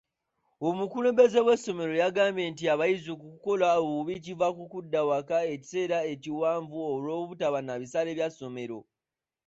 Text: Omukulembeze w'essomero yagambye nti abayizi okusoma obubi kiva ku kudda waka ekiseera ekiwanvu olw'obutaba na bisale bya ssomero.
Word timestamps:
Omukulembeze 0.67 1.39
w'essomero 1.47 1.93
yagambye 2.03 2.43
nti 2.51 2.63
abayizi 2.73 3.09
okusoma 3.15 3.69
obubi 3.83 4.13
kiva 4.23 4.47
ku 4.57 4.63
kudda 4.71 5.01
waka 5.09 5.37
ekiseera 5.53 5.97
ekiwanvu 6.13 6.77
olw'obutaba 6.91 7.59
na 7.63 7.75
bisale 7.81 8.11
bya 8.17 8.27
ssomero. 8.31 8.79